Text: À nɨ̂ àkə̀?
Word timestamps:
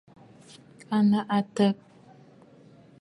À 0.95 0.97
nɨ̂ 1.09 1.19
àkə̀? 1.37 1.67